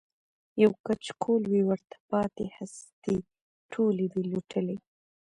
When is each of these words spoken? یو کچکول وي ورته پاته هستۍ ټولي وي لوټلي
یو 0.61 0.71
کچکول 0.85 1.43
وي 1.51 1.61
ورته 1.69 1.95
پاته 2.09 2.45
هستۍ 2.57 3.17
ټولي 3.71 4.05
وي 4.13 4.23
لوټلي 4.31 4.77